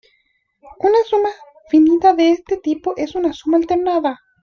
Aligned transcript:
Una 0.79 1.03
suma 1.05 1.29
finita 1.69 2.15
de 2.15 2.31
este 2.31 2.57
tipo 2.57 2.95
es 2.97 3.13
una 3.13 3.33
suma 3.33 3.57
alternada. 3.57 4.19